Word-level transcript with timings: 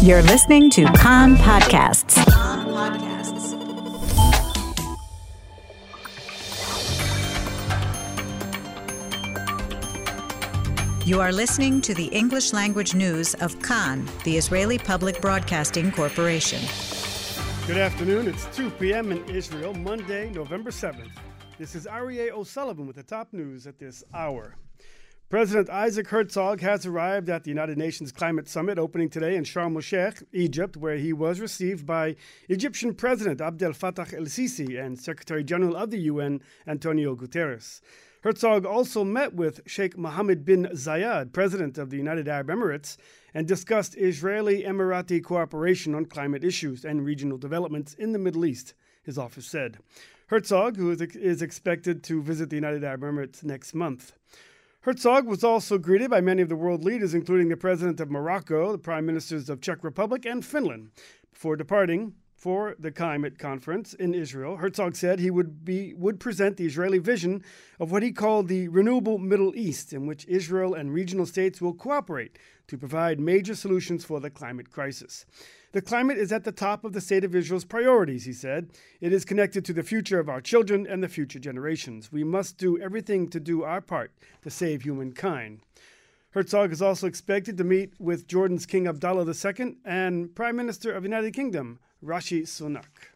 You're 0.00 0.22
listening 0.22 0.70
to 0.70 0.84
Kan 0.92 1.34
Podcasts. 1.34 2.16
You 11.04 11.20
are 11.20 11.32
listening 11.32 11.80
to 11.80 11.94
the 11.94 12.06
English 12.12 12.52
language 12.52 12.94
news 12.94 13.34
of 13.34 13.60
Kan, 13.60 14.08
the 14.22 14.36
Israeli 14.36 14.78
Public 14.78 15.20
Broadcasting 15.20 15.90
Corporation. 15.90 16.60
Good 17.66 17.78
afternoon. 17.78 18.28
It's 18.28 18.46
2 18.56 18.70
p.m. 18.70 19.10
in 19.10 19.24
Israel, 19.28 19.74
Monday, 19.74 20.30
November 20.30 20.70
7th. 20.70 21.10
This 21.58 21.74
is 21.74 21.86
Aryeh 21.86 22.30
O'Sullivan 22.30 22.86
with 22.86 22.94
the 22.94 23.02
top 23.02 23.32
news 23.32 23.66
at 23.66 23.80
this 23.80 24.04
hour. 24.14 24.54
President 25.28 25.68
Isaac 25.68 26.08
Herzog 26.08 26.62
has 26.62 26.86
arrived 26.86 27.28
at 27.28 27.44
the 27.44 27.50
United 27.50 27.76
Nations 27.76 28.12
Climate 28.12 28.48
Summit 28.48 28.78
opening 28.78 29.10
today 29.10 29.36
in 29.36 29.44
Sharm 29.44 29.74
el 29.74 29.82
Sheikh, 29.82 30.22
Egypt, 30.32 30.74
where 30.74 30.96
he 30.96 31.12
was 31.12 31.38
received 31.38 31.84
by 31.84 32.16
Egyptian 32.48 32.94
President 32.94 33.42
Abdel 33.42 33.72
Fattah 33.72 34.14
el 34.14 34.22
Sisi 34.22 34.82
and 34.82 34.98
Secretary 34.98 35.44
General 35.44 35.76
of 35.76 35.90
the 35.90 35.98
UN 35.98 36.40
Antonio 36.66 37.14
Guterres. 37.14 37.82
Herzog 38.22 38.64
also 38.64 39.04
met 39.04 39.34
with 39.34 39.60
Sheikh 39.66 39.98
Mohammed 39.98 40.46
bin 40.46 40.64
Zayed, 40.72 41.34
President 41.34 41.76
of 41.76 41.90
the 41.90 41.98
United 41.98 42.26
Arab 42.26 42.48
Emirates, 42.48 42.96
and 43.34 43.46
discussed 43.46 43.98
Israeli 43.98 44.62
Emirati 44.62 45.22
cooperation 45.22 45.94
on 45.94 46.06
climate 46.06 46.42
issues 46.42 46.86
and 46.86 47.04
regional 47.04 47.36
developments 47.36 47.92
in 47.92 48.12
the 48.12 48.18
Middle 48.18 48.46
East, 48.46 48.72
his 49.02 49.18
office 49.18 49.44
said. 49.44 49.76
Herzog, 50.28 50.78
who 50.78 50.90
is, 50.90 51.02
is 51.02 51.42
expected 51.42 52.02
to 52.04 52.22
visit 52.22 52.48
the 52.48 52.56
United 52.56 52.82
Arab 52.82 53.02
Emirates 53.02 53.44
next 53.44 53.74
month. 53.74 54.14
Herzog 54.82 55.26
was 55.26 55.42
also 55.42 55.76
greeted 55.76 56.08
by 56.08 56.20
many 56.20 56.40
of 56.40 56.48
the 56.48 56.56
world 56.56 56.84
leaders, 56.84 57.12
including 57.12 57.48
the 57.48 57.56
president 57.56 57.98
of 57.98 58.10
Morocco, 58.10 58.70
the 58.70 58.78
prime 58.78 59.04
ministers 59.04 59.50
of 59.50 59.60
Czech 59.60 59.82
Republic, 59.82 60.24
and 60.24 60.44
Finland. 60.44 60.90
Before 61.32 61.56
departing 61.56 62.14
for 62.38 62.76
the 62.78 62.92
climate 62.92 63.36
conference 63.36 63.94
in 63.94 64.14
Israel, 64.14 64.58
Herzog 64.58 64.94
said 64.94 65.18
he 65.18 65.30
would 65.30 65.64
be 65.64 65.92
would 65.94 66.20
present 66.20 66.56
the 66.56 66.66
Israeli 66.66 66.98
vision 66.98 67.42
of 67.80 67.90
what 67.90 68.04
he 68.04 68.12
called 68.12 68.46
the 68.46 68.68
renewable 68.68 69.18
Middle 69.18 69.56
East, 69.56 69.92
in 69.92 70.06
which 70.06 70.24
Israel 70.28 70.72
and 70.72 70.94
regional 70.94 71.26
states 71.26 71.60
will 71.60 71.74
cooperate 71.74 72.38
to 72.68 72.78
provide 72.78 73.18
major 73.18 73.56
solutions 73.56 74.04
for 74.04 74.20
the 74.20 74.30
climate 74.30 74.70
crisis. 74.70 75.26
The 75.72 75.82
climate 75.82 76.16
is 76.16 76.32
at 76.32 76.44
the 76.44 76.52
top 76.52 76.84
of 76.84 76.92
the 76.92 77.00
state 77.00 77.24
of 77.24 77.34
Israel's 77.34 77.64
priorities, 77.64 78.24
he 78.24 78.32
said. 78.32 78.70
It 79.00 79.12
is 79.12 79.24
connected 79.24 79.64
to 79.64 79.72
the 79.72 79.82
future 79.82 80.20
of 80.20 80.28
our 80.28 80.40
children 80.40 80.86
and 80.86 81.02
the 81.02 81.08
future 81.08 81.40
generations. 81.40 82.12
We 82.12 82.22
must 82.22 82.56
do 82.56 82.78
everything 82.78 83.28
to 83.30 83.40
do 83.40 83.64
our 83.64 83.80
part 83.80 84.12
to 84.42 84.50
save 84.50 84.82
humankind. 84.82 85.60
Herzog 86.38 86.70
is 86.70 86.80
also 86.80 87.08
expected 87.08 87.58
to 87.58 87.64
meet 87.64 87.94
with 87.98 88.28
Jordan's 88.28 88.64
King 88.64 88.86
Abdullah 88.86 89.26
II 89.26 89.74
and 89.84 90.32
Prime 90.36 90.54
Minister 90.54 90.92
of 90.92 91.02
the 91.02 91.08
United 91.08 91.34
Kingdom, 91.34 91.80
Rishi 92.00 92.42
Sunak. 92.42 93.10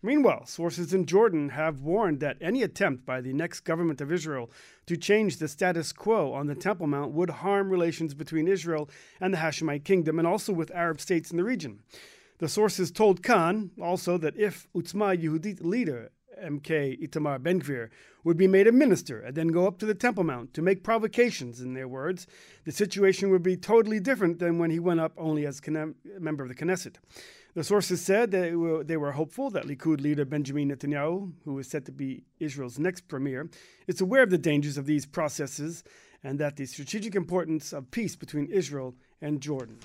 Meanwhile, 0.00 0.46
sources 0.46 0.94
in 0.94 1.04
Jordan 1.04 1.50
have 1.50 1.82
warned 1.82 2.20
that 2.20 2.38
any 2.40 2.62
attempt 2.62 3.04
by 3.04 3.20
the 3.20 3.34
next 3.34 3.60
government 3.60 4.00
of 4.00 4.10
Israel 4.10 4.50
to 4.86 4.96
change 4.96 5.36
the 5.36 5.46
status 5.46 5.92
quo 5.92 6.32
on 6.32 6.46
the 6.46 6.54
Temple 6.54 6.86
Mount 6.86 7.12
would 7.12 7.28
harm 7.28 7.68
relations 7.68 8.14
between 8.14 8.48
Israel 8.48 8.88
and 9.20 9.34
the 9.34 9.38
Hashemite 9.38 9.84
kingdom 9.84 10.18
and 10.18 10.26
also 10.26 10.50
with 10.50 10.70
Arab 10.70 11.02
states 11.02 11.30
in 11.30 11.36
the 11.36 11.44
region. 11.44 11.80
The 12.38 12.48
sources 12.48 12.90
told 12.90 13.22
Kan 13.22 13.72
also 13.78 14.16
that 14.16 14.38
if 14.38 14.68
Otzma 14.74 15.22
Yehudit 15.22 15.62
leader 15.62 16.12
MK 16.42 17.00
Itamar 17.02 17.42
Ben 17.42 17.60
Gvir 17.60 17.88
would 18.24 18.36
be 18.36 18.46
made 18.46 18.66
a 18.66 18.72
minister 18.72 19.20
and 19.20 19.34
then 19.34 19.48
go 19.48 19.66
up 19.66 19.78
to 19.78 19.86
the 19.86 19.94
Temple 19.94 20.24
Mount 20.24 20.54
to 20.54 20.62
make 20.62 20.82
provocations, 20.82 21.60
in 21.60 21.74
their 21.74 21.88
words, 21.88 22.26
the 22.64 22.72
situation 22.72 23.30
would 23.30 23.42
be 23.42 23.56
totally 23.56 24.00
different 24.00 24.38
than 24.38 24.58
when 24.58 24.70
he 24.70 24.78
went 24.78 25.00
up 25.00 25.12
only 25.16 25.46
as 25.46 25.60
a 25.66 25.94
member 26.20 26.42
of 26.42 26.48
the 26.48 26.54
Knesset. 26.54 26.96
The 27.54 27.64
sources 27.64 28.00
said 28.00 28.30
that 28.30 28.40
they 28.42 28.54
were, 28.54 28.84
they 28.84 28.96
were 28.96 29.12
hopeful 29.12 29.50
that 29.50 29.64
Likud 29.64 30.00
leader 30.00 30.24
Benjamin 30.24 30.70
Netanyahu, 30.70 31.32
who 31.44 31.58
is 31.58 31.68
said 31.68 31.86
to 31.86 31.92
be 31.92 32.22
Israel's 32.38 32.78
next 32.78 33.08
premier, 33.08 33.48
is 33.86 34.00
aware 34.00 34.22
of 34.22 34.30
the 34.30 34.38
dangers 34.38 34.78
of 34.78 34.86
these 34.86 35.06
processes 35.06 35.82
and 36.22 36.38
that 36.38 36.56
the 36.56 36.66
strategic 36.66 37.14
importance 37.14 37.72
of 37.72 37.90
peace 37.90 38.14
between 38.16 38.46
Israel 38.46 38.94
and 39.20 39.40
Jordan. 39.40 39.78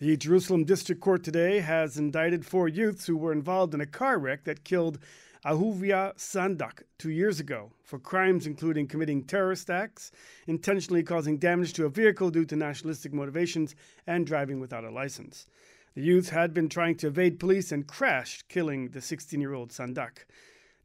The 0.00 0.16
Jerusalem 0.16 0.64
District 0.64 0.98
Court 0.98 1.22
today 1.22 1.60
has 1.60 1.98
indicted 1.98 2.46
four 2.46 2.68
youths 2.68 3.04
who 3.04 3.18
were 3.18 3.32
involved 3.32 3.74
in 3.74 3.82
a 3.82 3.86
car 3.86 4.18
wreck 4.18 4.44
that 4.44 4.64
killed 4.64 4.98
Ahuvia 5.44 6.16
Sandak 6.16 6.84
two 6.96 7.10
years 7.10 7.38
ago 7.38 7.72
for 7.84 7.98
crimes 7.98 8.46
including 8.46 8.86
committing 8.86 9.22
terrorist 9.22 9.68
acts, 9.68 10.10
intentionally 10.46 11.02
causing 11.02 11.36
damage 11.36 11.74
to 11.74 11.84
a 11.84 11.90
vehicle 11.90 12.30
due 12.30 12.46
to 12.46 12.56
nationalistic 12.56 13.12
motivations, 13.12 13.74
and 14.06 14.26
driving 14.26 14.58
without 14.58 14.84
a 14.84 14.90
license. 14.90 15.46
The 15.94 16.00
youths 16.00 16.30
had 16.30 16.54
been 16.54 16.70
trying 16.70 16.96
to 16.96 17.08
evade 17.08 17.38
police 17.38 17.70
and 17.70 17.86
crashed, 17.86 18.48
killing 18.48 18.92
the 18.92 19.02
16 19.02 19.38
year 19.38 19.52
old 19.52 19.68
Sandak. 19.68 20.24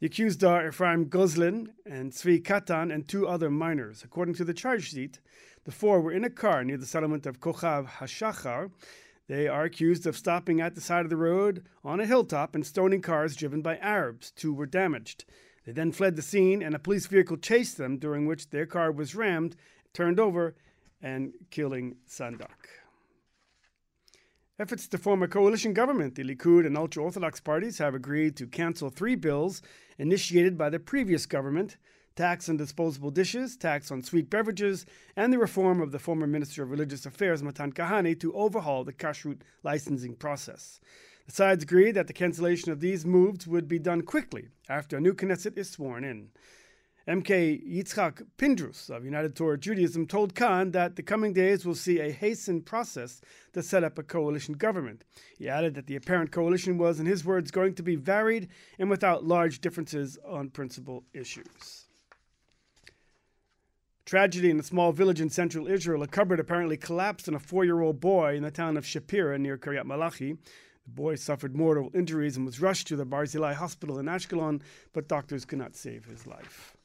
The 0.02 0.08
accused 0.08 0.44
are 0.44 0.68
Ephraim 0.68 1.06
Gozlin 1.06 1.70
and 1.86 2.12
Tzvi 2.12 2.44
Katan 2.44 2.94
and 2.94 3.08
two 3.08 3.30
other 3.30 3.50
minors. 3.50 4.04
According 4.04 4.36
to 4.36 4.44
the 4.44 4.54
charge 4.54 4.90
sheet, 4.90 5.22
the 5.64 5.72
four 5.72 6.02
were 6.02 6.12
in 6.12 6.26
a 6.26 6.30
car 6.30 6.66
near 6.66 6.76
the 6.76 6.86
settlement 6.86 7.26
of 7.26 7.40
Kochav 7.40 7.88
Hashachar 7.88 8.72
they 9.28 9.48
are 9.48 9.64
accused 9.64 10.06
of 10.06 10.18
stopping 10.18 10.62
at 10.62 10.76
the 10.76 10.82
side 10.82 11.06
of 11.06 11.10
the 11.10 11.18
road 11.18 11.66
on 11.84 12.00
a 12.00 12.06
hilltop 12.06 12.54
and 12.54 12.66
stoning 12.66 13.02
cars 13.02 13.36
driven 13.36 13.62
by 13.62 13.78
Arabs. 13.78 14.32
Two 14.32 14.54
were 14.54 14.66
damaged. 14.66 15.26
They 15.66 15.72
then 15.72 15.92
fled 15.92 16.16
the 16.16 16.22
scene, 16.22 16.62
and 16.62 16.76
a 16.76 16.80
police 16.80 17.08
vehicle 17.08 17.38
chased 17.38 17.78
them, 17.78 17.98
during 17.98 18.28
which 18.28 18.52
their 18.52 18.68
car 18.68 18.92
was 18.92 19.16
rammed, 19.16 19.56
turned 19.94 20.20
over, 20.20 20.56
and 21.02 21.34
killing 21.50 21.96
Sandak. 22.08 22.68
Efforts 24.58 24.88
to 24.88 24.98
form 24.98 25.22
a 25.24 25.28
coalition 25.28 25.74
government, 25.74 26.16
the 26.16 26.24
Likud 26.24 26.66
and 26.66 26.78
ultra 26.78 27.04
Orthodox 27.04 27.40
parties 27.40 27.80
have 27.80 27.94
agreed 27.94 28.38
to 28.38 28.48
cancel 28.48 28.90
three 28.90 29.16
bills 29.16 29.62
initiated 29.98 30.58
by 30.58 30.70
the 30.70 30.80
previous 30.80 31.26
government 31.26 31.78
tax 32.16 32.48
on 32.50 32.58
disposable 32.58 33.12
dishes, 33.12 33.58
tax 33.58 33.92
on 33.92 34.02
sweet 34.02 34.30
beverages, 34.30 34.86
and 35.16 35.32
the 35.32 35.38
reform 35.38 35.82
of 35.82 35.92
the 35.92 36.00
former 36.00 36.28
Minister 36.28 36.64
of 36.64 36.72
Religious 36.72 37.06
Affairs, 37.06 37.44
Matan 37.44 37.72
Kahane, 37.72 38.20
to 38.20 38.34
overhaul 38.34 38.84
the 38.84 38.94
kashrut 38.94 39.42
licensing 39.64 40.16
process. 40.16 40.80
The 41.26 41.34
sides 41.34 41.64
agreed 41.64 41.94
that 41.94 42.08
the 42.08 42.14
cancellation 42.14 42.72
of 42.72 42.80
these 42.80 43.06
moves 43.06 43.48
would 43.48 43.68
be 43.68 43.80
done 43.80 44.04
quickly 44.04 44.50
after 44.70 44.98
a 44.98 45.02
new 45.02 45.14
Knesset 45.14 45.58
is 45.58 45.70
sworn 45.70 46.04
in. 46.04 46.30
MK 47.08 47.62
Yitzhak 47.72 48.26
Pindrus 48.38 48.90
of 48.90 49.06
United 49.06 49.36
Torah 49.36 49.60
Judaism 49.60 50.08
told 50.08 50.34
Kan 50.34 50.72
that 50.72 50.96
the 50.96 51.04
coming 51.04 51.34
days 51.34 51.64
will 51.64 51.76
see 51.76 52.00
a 52.00 52.12
hastened 52.12 52.66
process 52.66 53.22
to 53.54 53.62
set 53.62 53.84
up 53.84 54.00
a 54.00 54.04
coalition 54.04 54.56
government. 54.56 55.04
He 55.38 55.48
added 55.48 55.76
that 55.76 55.86
the 55.86 55.96
apparent 55.96 56.32
coalition 56.32 56.80
was, 56.80 57.00
in 57.00 57.06
his 57.06 57.24
words, 57.24 57.52
going 57.52 57.76
to 57.76 57.84
be 57.84 57.96
varied 57.96 58.50
and 58.80 58.90
without 58.90 59.24
large 59.24 59.62
differences 59.62 60.18
on 60.26 60.50
principal 60.50 61.04
issues. 61.14 61.85
Tragedy 64.06 64.52
in 64.52 64.60
a 64.60 64.64
small 64.64 64.92
village 64.92 65.20
in 65.20 65.32
central 65.32 65.68
Israel. 65.68 66.04
A 66.04 66.08
cupboard 66.08 66.40
apparently 66.40 66.78
collapsed 66.78 67.28
on 67.28 67.34
a 67.34 67.40
four 67.40 67.66
year 67.66 67.82
old 67.82 68.00
boy 68.00 68.36
in 68.36 68.44
the 68.44 68.52
town 68.52 68.78
of 68.78 68.86
Shapira 68.86 69.40
near 69.40 69.58
Kiryat 69.58 69.86
Malachi. 69.86 70.34
The 70.86 70.92
boy 70.92 71.16
suffered 71.16 71.56
mortal 71.56 71.90
injuries 71.96 72.38
and 72.38 72.46
was 72.46 72.62
rushed 72.62 72.88
to 72.90 72.96
the 72.96 73.06
Barzilai 73.06 73.56
hospital 73.56 73.98
in 73.98 74.06
Ashkelon, 74.06 74.62
but 74.94 75.08
doctors 75.08 75.44
could 75.44 75.58
not 75.58 75.76
save 75.76 76.06
his 76.06 76.28
life. 76.28 76.78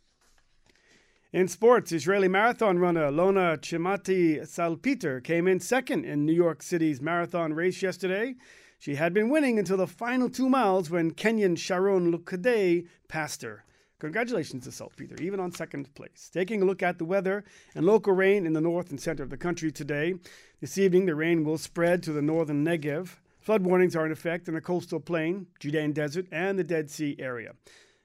In 1.31 1.47
sports, 1.47 1.93
Israeli 1.93 2.27
marathon 2.27 2.79
runner 2.79 3.11
Lonah 3.11 3.59
Chemtai 3.59 4.49
Salpeter 4.49 5.21
came 5.21 5.47
in 5.47 5.61
second 5.61 6.07
in 6.07 6.25
New 6.25 6.33
York 6.33 6.63
City's 6.63 7.03
marathon 7.03 7.53
race 7.53 7.83
yesterday. 7.83 8.35
She 8.79 8.95
had 8.95 9.13
been 9.13 9.29
winning 9.29 9.59
until 9.59 9.77
the 9.77 9.87
final 9.87 10.31
two 10.31 10.49
miles 10.49 10.89
when 10.89 11.11
Kenyan 11.11 11.59
Sharon 11.59 12.11
Lokedi 12.11 12.87
passed 13.09 13.43
her. 13.43 13.67
Congratulations 14.01 14.65
to 14.65 14.73
Salpeter, 14.73 15.21
even 15.21 15.39
on 15.41 15.53
second 15.53 15.95
place. 15.95 16.31
Taking 16.33 16.63
a 16.63 16.65
look 16.65 16.83
at 16.83 16.97
the 16.97 17.05
weather 17.05 17.45
and 17.75 17.85
local 17.85 18.15
rain 18.15 18.47
in 18.47 18.55
the 18.55 18.61
north 18.61 18.91
and 18.91 18.99
center 18.99 19.23
of 19.23 19.29
the 19.29 19.37
country 19.37 19.71
today. 19.71 20.15
This 20.61 20.79
evening, 20.79 21.05
the 21.05 21.15
rain 21.15 21.45
will 21.45 21.59
spread 21.59 22.03
to 22.05 22.13
the 22.13 22.23
northern 22.23 22.65
Negev. 22.65 23.17
Flood 23.41 23.63
warnings 23.63 23.95
are 23.95 24.07
in 24.07 24.13
effect 24.13 24.49
in 24.49 24.55
the 24.55 24.61
coastal 24.63 25.01
plain, 25.01 25.49
Judean 25.61 25.93
desert, 25.93 26.27
and 26.33 26.59
the 26.59 26.65
Dead 26.65 26.91
Sea 26.91 27.15
area. 27.19 27.53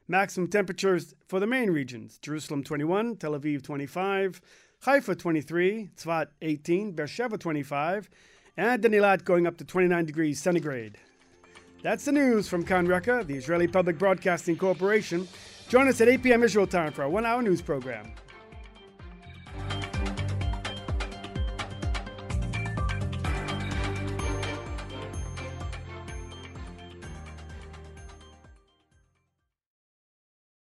Maximum 0.09 0.49
temperatures 0.49 1.15
for 1.27 1.39
the 1.39 1.47
main 1.47 1.71
regions 1.71 2.19
Jerusalem 2.21 2.61
21, 2.61 3.15
Tel 3.15 3.31
Aviv 3.31 3.63
25, 3.63 4.41
Haifa 4.81 5.15
23, 5.15 5.91
Tzfat 5.95 6.27
18, 6.41 6.91
Beersheba 6.91 7.37
25, 7.37 8.09
and 8.57 8.83
Danilat 8.83 9.23
going 9.23 9.47
up 9.47 9.57
to 9.57 9.63
29 9.63 10.05
degrees 10.05 10.41
centigrade. 10.41 10.97
That's 11.83 12.03
the 12.03 12.11
news 12.11 12.49
from 12.49 12.65
Kan 12.65 12.85
Reka, 12.85 13.23
the 13.25 13.35
Israeli 13.35 13.67
Public 13.67 13.97
Broadcasting 13.97 14.57
Corporation. 14.57 15.27
Join 15.67 15.87
us 15.87 15.99
at 16.01 16.07
8 16.07 16.21
p.m. 16.23 16.43
Israel 16.43 16.67
time 16.67 16.91
for 16.91 17.03
our 17.03 17.09
one 17.09 17.25
hour 17.25 17.41
news 17.41 17.61
program. 17.61 18.11